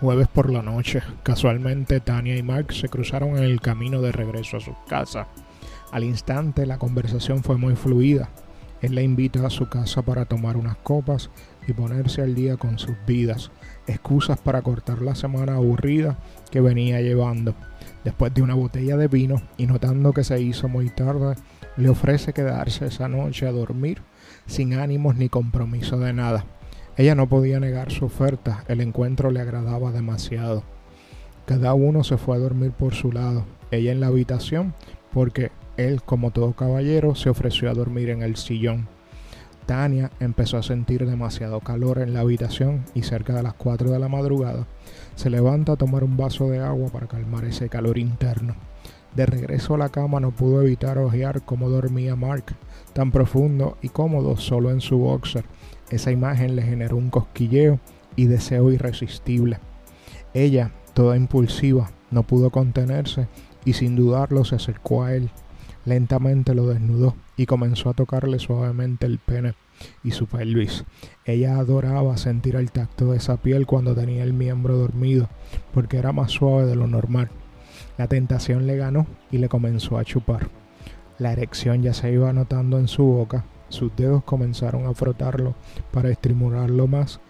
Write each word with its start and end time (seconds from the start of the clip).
Jueves 0.00 0.28
por 0.28 0.48
la 0.50 0.62
noche, 0.62 1.02
casualmente 1.22 2.00
Tania 2.00 2.34
y 2.34 2.42
Mark 2.42 2.72
se 2.72 2.88
cruzaron 2.88 3.36
en 3.36 3.44
el 3.44 3.60
camino 3.60 4.00
de 4.00 4.12
regreso 4.12 4.56
a 4.56 4.60
su 4.60 4.74
casa. 4.88 5.26
Al 5.92 6.04
instante 6.04 6.64
la 6.64 6.78
conversación 6.78 7.42
fue 7.42 7.58
muy 7.58 7.76
fluida. 7.76 8.30
Él 8.80 8.94
la 8.94 9.02
invita 9.02 9.46
a 9.46 9.50
su 9.50 9.68
casa 9.68 10.00
para 10.00 10.24
tomar 10.24 10.56
unas 10.56 10.78
copas 10.78 11.28
y 11.68 11.74
ponerse 11.74 12.22
al 12.22 12.34
día 12.34 12.56
con 12.56 12.78
sus 12.78 12.96
vidas, 13.06 13.50
excusas 13.86 14.38
para 14.38 14.62
cortar 14.62 15.02
la 15.02 15.14
semana 15.14 15.56
aburrida 15.56 16.18
que 16.50 16.62
venía 16.62 17.02
llevando. 17.02 17.54
Después 18.02 18.32
de 18.32 18.40
una 18.40 18.54
botella 18.54 18.96
de 18.96 19.08
vino 19.08 19.42
y 19.58 19.66
notando 19.66 20.14
que 20.14 20.24
se 20.24 20.40
hizo 20.40 20.66
muy 20.66 20.88
tarde, 20.88 21.34
le 21.76 21.90
ofrece 21.90 22.32
quedarse 22.32 22.86
esa 22.86 23.06
noche 23.06 23.46
a 23.46 23.52
dormir 23.52 24.00
sin 24.46 24.72
ánimos 24.72 25.16
ni 25.16 25.28
compromiso 25.28 25.98
de 25.98 26.14
nada. 26.14 26.46
Ella 27.00 27.14
no 27.14 27.30
podía 27.30 27.58
negar 27.60 27.90
su 27.90 28.04
oferta, 28.04 28.62
el 28.68 28.82
encuentro 28.82 29.30
le 29.30 29.40
agradaba 29.40 29.90
demasiado. 29.90 30.64
Cada 31.46 31.72
uno 31.72 32.04
se 32.04 32.18
fue 32.18 32.36
a 32.36 32.38
dormir 32.38 32.72
por 32.72 32.92
su 32.92 33.10
lado, 33.10 33.46
ella 33.70 33.90
en 33.90 34.00
la 34.00 34.08
habitación, 34.08 34.74
porque 35.10 35.50
él, 35.78 36.02
como 36.02 36.30
todo 36.30 36.52
caballero, 36.52 37.14
se 37.14 37.30
ofreció 37.30 37.70
a 37.70 37.72
dormir 37.72 38.10
en 38.10 38.20
el 38.20 38.36
sillón. 38.36 38.86
Tania 39.64 40.10
empezó 40.20 40.58
a 40.58 40.62
sentir 40.62 41.06
demasiado 41.06 41.60
calor 41.60 42.00
en 42.00 42.12
la 42.12 42.20
habitación 42.20 42.84
y 42.92 43.02
cerca 43.02 43.34
de 43.34 43.44
las 43.44 43.54
4 43.54 43.90
de 43.90 43.98
la 43.98 44.08
madrugada 44.08 44.66
se 45.14 45.30
levanta 45.30 45.72
a 45.72 45.76
tomar 45.76 46.04
un 46.04 46.18
vaso 46.18 46.50
de 46.50 46.58
agua 46.58 46.90
para 46.90 47.06
calmar 47.06 47.46
ese 47.46 47.70
calor 47.70 47.96
interno. 47.96 48.56
De 49.14 49.26
regreso 49.26 49.74
a 49.74 49.78
la 49.78 49.88
cama 49.88 50.20
no 50.20 50.30
pudo 50.30 50.62
evitar 50.62 50.98
ojear 50.98 51.42
cómo 51.42 51.68
dormía 51.68 52.14
Mark, 52.16 52.54
tan 52.92 53.10
profundo 53.10 53.76
y 53.82 53.88
cómodo 53.88 54.36
solo 54.36 54.70
en 54.70 54.80
su 54.80 54.98
boxer, 54.98 55.44
esa 55.90 56.12
imagen 56.12 56.54
le 56.54 56.62
generó 56.62 56.96
un 56.96 57.10
cosquilleo 57.10 57.80
y 58.14 58.26
deseo 58.26 58.70
irresistible. 58.70 59.58
Ella, 60.34 60.70
toda 60.94 61.16
impulsiva, 61.16 61.90
no 62.10 62.22
pudo 62.22 62.50
contenerse 62.50 63.26
y 63.64 63.72
sin 63.72 63.96
dudarlo 63.96 64.44
se 64.44 64.54
acercó 64.56 65.02
a 65.02 65.14
él. 65.14 65.30
Lentamente 65.84 66.54
lo 66.54 66.66
desnudó 66.66 67.16
y 67.36 67.46
comenzó 67.46 67.90
a 67.90 67.94
tocarle 67.94 68.38
suavemente 68.38 69.06
el 69.06 69.18
pene 69.18 69.54
y 70.04 70.12
su 70.12 70.26
pelvis. 70.26 70.84
Ella 71.24 71.58
adoraba 71.58 72.16
sentir 72.16 72.54
el 72.54 72.70
tacto 72.70 73.10
de 73.10 73.16
esa 73.16 73.38
piel 73.38 73.66
cuando 73.66 73.94
tenía 73.94 74.22
el 74.22 74.32
miembro 74.32 74.76
dormido, 74.76 75.28
porque 75.72 75.96
era 75.96 76.12
más 76.12 76.30
suave 76.30 76.66
de 76.66 76.76
lo 76.76 76.86
normal. 76.86 77.30
La 78.00 78.08
tentación 78.08 78.66
le 78.66 78.78
ganó 78.78 79.06
y 79.30 79.36
le 79.36 79.50
comenzó 79.50 79.98
a 79.98 80.04
chupar. 80.04 80.48
La 81.18 81.32
erección 81.32 81.82
ya 81.82 81.92
se 81.92 82.10
iba 82.10 82.32
notando 82.32 82.78
en 82.78 82.88
su 82.88 83.04
boca 83.04 83.44
sus 83.68 83.94
dedos 83.94 84.24
comenzaron 84.24 84.86
a 84.86 84.94
frotarlo 84.94 85.54
para 85.92 86.08
estimularlo 86.08 86.86
más 86.86 87.20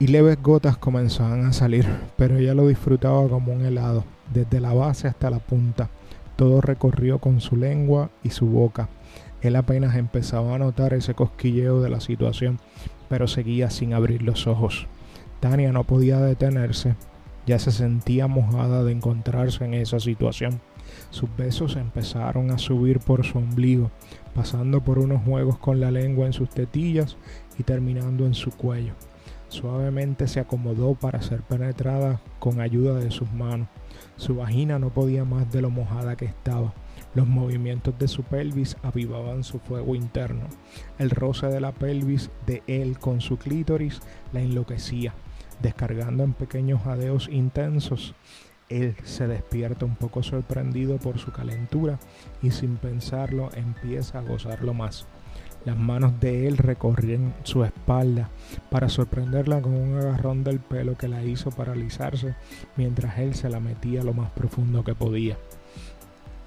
y 0.00 0.08
leves 0.08 0.42
gotas 0.42 0.76
comenzaban 0.76 1.44
a 1.46 1.52
salir, 1.52 1.86
pero 2.16 2.38
ella 2.38 2.54
lo 2.54 2.66
disfrutaba 2.66 3.28
como 3.28 3.52
un 3.52 3.64
helado, 3.64 4.02
desde 4.34 4.58
la 4.58 4.74
base 4.74 5.06
hasta 5.06 5.30
la 5.30 5.38
punta. 5.38 5.90
Todo 6.34 6.60
recorrió 6.60 7.20
con 7.20 7.40
su 7.40 7.54
lengua 7.54 8.10
y 8.24 8.30
su 8.30 8.46
boca. 8.46 8.88
Él 9.42 9.54
apenas 9.54 9.94
empezaba 9.94 10.56
a 10.56 10.58
notar 10.58 10.92
ese 10.92 11.14
cosquilleo 11.14 11.80
de 11.82 11.88
la 11.88 12.00
situación, 12.00 12.58
pero 13.08 13.28
seguía 13.28 13.70
sin 13.70 13.94
abrir 13.94 14.22
los 14.22 14.48
ojos. 14.48 14.88
Tania 15.38 15.70
no 15.70 15.84
podía 15.84 16.18
detenerse, 16.18 16.96
ya 17.46 17.58
se 17.58 17.70
sentía 17.70 18.26
mojada 18.26 18.82
de 18.84 18.92
encontrarse 18.92 19.64
en 19.64 19.74
esa 19.74 20.00
situación. 20.00 20.60
Sus 21.10 21.34
besos 21.36 21.76
empezaron 21.76 22.50
a 22.50 22.58
subir 22.58 23.00
por 23.00 23.24
su 23.24 23.38
ombligo, 23.38 23.90
pasando 24.34 24.82
por 24.82 24.98
unos 24.98 25.22
juegos 25.24 25.58
con 25.58 25.80
la 25.80 25.90
lengua 25.90 26.26
en 26.26 26.32
sus 26.32 26.50
tetillas 26.50 27.16
y 27.58 27.62
terminando 27.62 28.26
en 28.26 28.34
su 28.34 28.50
cuello. 28.50 28.94
Suavemente 29.48 30.26
se 30.26 30.40
acomodó 30.40 30.94
para 30.94 31.22
ser 31.22 31.42
penetrada 31.42 32.20
con 32.40 32.60
ayuda 32.60 32.98
de 32.98 33.10
sus 33.10 33.30
manos. 33.32 33.68
Su 34.16 34.36
vagina 34.36 34.78
no 34.78 34.90
podía 34.90 35.24
más 35.24 35.50
de 35.52 35.62
lo 35.62 35.70
mojada 35.70 36.16
que 36.16 36.24
estaba. 36.24 36.74
Los 37.14 37.26
movimientos 37.26 37.98
de 37.98 38.08
su 38.08 38.22
pelvis 38.24 38.76
avivaban 38.82 39.44
su 39.44 39.58
fuego 39.58 39.94
interno. 39.94 40.46
El 40.98 41.10
roce 41.10 41.46
de 41.46 41.60
la 41.60 41.72
pelvis 41.72 42.30
de 42.46 42.62
él 42.66 42.98
con 42.98 43.20
su 43.20 43.38
clítoris 43.38 44.00
la 44.32 44.40
enloquecía, 44.40 45.14
descargando 45.60 46.24
en 46.24 46.32
pequeños 46.32 46.82
jadeos 46.82 47.28
intensos 47.30 48.14
él 48.68 48.96
se 49.04 49.28
despierta 49.28 49.84
un 49.84 49.94
poco 49.94 50.22
sorprendido 50.22 50.96
por 50.98 51.18
su 51.18 51.30
calentura 51.30 51.98
y 52.42 52.50
sin 52.50 52.76
pensarlo 52.76 53.50
empieza 53.54 54.18
a 54.18 54.22
gozarlo 54.22 54.74
más. 54.74 55.06
Las 55.64 55.76
manos 55.76 56.18
de 56.20 56.46
él 56.46 56.58
recorrían 56.58 57.34
su 57.44 57.64
espalda 57.64 58.28
para 58.70 58.88
sorprenderla 58.88 59.60
con 59.60 59.74
un 59.74 59.98
agarrón 59.98 60.42
del 60.42 60.58
pelo 60.58 60.96
que 60.96 61.08
la 61.08 61.22
hizo 61.22 61.50
paralizarse 61.50 62.34
mientras 62.76 63.18
él 63.18 63.34
se 63.34 63.48
la 63.48 63.60
metía 63.60 64.02
lo 64.02 64.12
más 64.12 64.30
profundo 64.30 64.84
que 64.84 64.94
podía. 64.94 65.36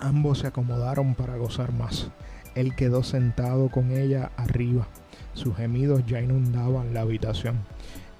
Ambos 0.00 0.38
se 0.38 0.48
acomodaron 0.48 1.14
para 1.14 1.36
gozar 1.36 1.72
más. 1.72 2.08
Él 2.54 2.74
quedó 2.74 3.02
sentado 3.02 3.68
con 3.68 3.92
ella 3.92 4.32
arriba. 4.36 4.88
Sus 5.34 5.56
gemidos 5.56 6.04
ya 6.06 6.20
inundaban 6.20 6.94
la 6.94 7.02
habitación. 7.02 7.58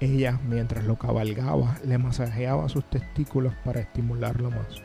Ella, 0.01 0.39
mientras 0.49 0.83
lo 0.83 0.95
cabalgaba, 0.95 1.77
le 1.85 1.99
masajeaba 1.99 2.67
sus 2.69 2.83
testículos 2.89 3.53
para 3.63 3.81
estimularlo 3.81 4.49
más. 4.49 4.81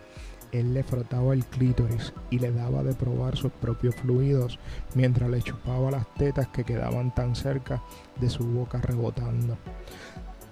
Él 0.53 0.75
le 0.75 0.83
frotaba 0.85 1.33
el 1.33 1.47
clítoris 1.47 2.13
y 2.29 2.39
le 2.39 2.53
daba 2.53 2.83
de 2.83 2.95
probar 2.95 3.35
sus 3.35 3.51
propios 3.51 3.95
fluidos 3.95 4.59
mientras 4.95 5.31
le 5.31 5.41
chupaba 5.41 5.91
las 5.91 6.07
tetas 6.15 6.49
que 6.49 6.65
quedaban 6.65 7.15
tan 7.15 7.35
cerca 7.35 7.83
de 8.21 8.29
su 8.29 8.45
boca 8.45 8.79
rebotando. 8.83 9.57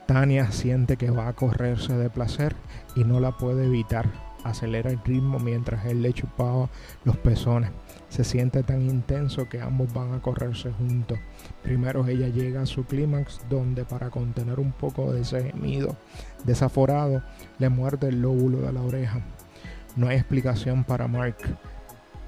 Tania 0.06 0.50
siente 0.50 0.96
que 0.96 1.10
va 1.10 1.28
a 1.28 1.34
correrse 1.34 1.92
de 1.92 2.08
placer 2.08 2.56
y 2.96 3.04
no 3.04 3.20
la 3.20 3.36
puede 3.36 3.66
evitar. 3.66 4.33
Acelera 4.44 4.90
el 4.90 5.00
ritmo 5.04 5.38
mientras 5.38 5.84
él 5.86 6.02
le 6.02 6.12
chupaba 6.12 6.68
los 7.04 7.16
pezones. 7.16 7.70
Se 8.08 8.22
siente 8.22 8.62
tan 8.62 8.82
intenso 8.82 9.48
que 9.48 9.60
ambos 9.60 9.92
van 9.92 10.12
a 10.12 10.22
correrse 10.22 10.70
juntos. 10.70 11.18
Primero 11.62 12.06
ella 12.06 12.28
llega 12.28 12.62
a 12.62 12.66
su 12.66 12.84
clímax 12.84 13.40
donde 13.48 13.84
para 13.84 14.10
contener 14.10 14.60
un 14.60 14.72
poco 14.72 15.12
de 15.12 15.22
ese 15.22 15.50
gemido 15.50 15.96
desaforado 16.44 17.22
le 17.58 17.68
muerde 17.68 18.08
el 18.08 18.22
lóbulo 18.22 18.60
de 18.60 18.72
la 18.72 18.82
oreja. 18.82 19.20
No 19.96 20.08
hay 20.08 20.16
explicación 20.16 20.84
para 20.84 21.08
Mark, 21.08 21.36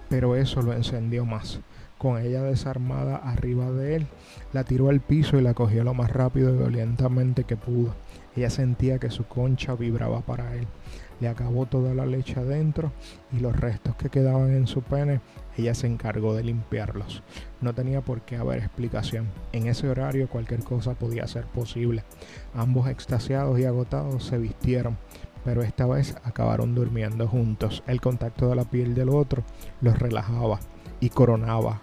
pero 0.09 0.37
eso 0.37 0.63
lo 0.63 0.73
encendió 0.73 1.25
más. 1.25 1.61
Con 1.99 2.21
ella 2.21 2.43
desarmada 2.43 3.17
arriba 3.17 3.71
de 3.71 3.97
él, 3.97 4.07
la 4.53 4.65
tiró 4.65 4.91
al 4.91 5.01
piso 5.01 5.39
y 5.39 5.43
la 5.43 5.55
cogió 5.55 5.83
lo 5.85 5.95
más 5.95 6.11
rápido 6.11 6.55
y 6.55 6.59
violentamente 6.59 7.45
que 7.45 7.57
pudo. 7.57 7.95
Ella 8.37 8.51
sentía 8.51 8.99
que 8.99 9.11
su 9.11 9.25
concha 9.27 9.75
vibraba 9.75 10.21
para 10.21 10.55
él 10.55 10.67
le 11.21 11.29
acabó 11.29 11.67
toda 11.67 11.95
la 11.95 12.07
leche 12.07 12.39
adentro 12.39 12.93
y 13.33 13.41
los 13.41 13.57
restos 13.57 13.97
que 13.97 14.11
quedaban 14.11 14.55
en 14.55 14.67
su 14.67 14.83
pene, 14.83 15.21
ella 15.57 15.75
se 15.75 15.87
encargó 15.87 16.35
de 16.35 16.45
limpiarlos. 16.45 17.23
No 17.61 17.75
tenía 17.75 18.03
por 18.03 18.23
qué 18.23 18.37
haber 18.37 18.59
explicación. 18.59 19.29
En 19.53 19.67
ese 19.67 19.89
horario 19.89 20.29
cualquier 20.29 20.63
cosa 20.63 20.95
podía 20.95 21.27
ser 21.27 21.45
posible. 21.47 22.05
Ambos 22.55 22.89
extasiados 22.89 23.59
y 23.59 23.65
agotados 23.65 24.25
se 24.25 24.39
vistieron, 24.39 24.99
pero 25.45 25.63
esta 25.63 25.87
vez 25.87 26.17
acabaron 26.25 26.75
durmiendo 26.75 27.27
juntos. 27.27 27.83
El 27.87 28.01
contacto 28.01 28.49
de 28.49 28.57
la 28.57 28.65
piel 28.65 28.95
del 28.95 29.09
otro 29.09 29.43
los 29.81 29.99
relajaba 29.99 30.61
y 31.01 31.11
coronaba 31.11 31.83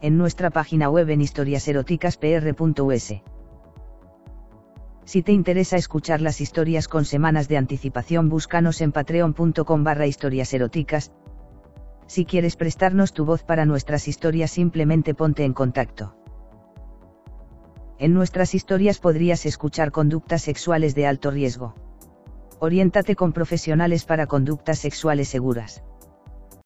en 0.00 0.16
nuestra 0.18 0.50
página 0.50 0.88
web 0.88 1.10
en 1.10 1.20
historiaseroticaspr.us. 1.20 3.12
Si 5.04 5.22
te 5.22 5.32
interesa 5.32 5.76
escuchar 5.76 6.20
las 6.20 6.40
historias 6.40 6.86
con 6.86 7.04
semanas 7.04 7.48
de 7.48 7.56
anticipación, 7.56 8.28
búscanos 8.28 8.80
en 8.82 8.92
patreon.com 8.92 9.82
barra 9.82 10.06
historias 10.06 10.52
eróticas. 10.52 11.12
Si 12.06 12.24
quieres 12.24 12.56
prestarnos 12.56 13.12
tu 13.12 13.24
voz 13.24 13.42
para 13.42 13.64
nuestras 13.64 14.06
historias, 14.06 14.50
simplemente 14.50 15.14
ponte 15.14 15.44
en 15.44 15.54
contacto. 15.54 16.14
En 17.98 18.14
nuestras 18.14 18.54
historias 18.54 18.98
podrías 18.98 19.44
escuchar 19.46 19.90
conductas 19.92 20.42
sexuales 20.42 20.94
de 20.94 21.06
alto 21.06 21.30
riesgo. 21.30 21.74
Oriéntate 22.60 23.16
con 23.16 23.32
profesionales 23.32 24.04
para 24.04 24.26
conductas 24.26 24.78
sexuales 24.78 25.28
seguras. 25.28 25.82